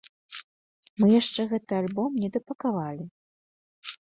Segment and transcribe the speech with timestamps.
[1.03, 3.05] Мы яшчэ гэты альбом недапакавалі.